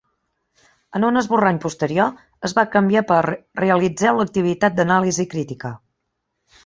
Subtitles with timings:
[0.99, 2.09] En un esborrany posterior,
[2.49, 3.19] es va canviar per
[3.63, 5.73] "realitzeu l'activitat d'anàlisi crítica".